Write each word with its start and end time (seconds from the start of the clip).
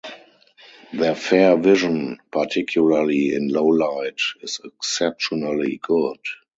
Their 0.93 1.13
far 1.13 1.57
vision, 1.57 2.17
particularly 2.31 3.35
in 3.35 3.49
low 3.49 3.67
light, 3.67 4.19
is 4.41 4.59
exceptionally 4.63 5.77
good. 5.77 6.17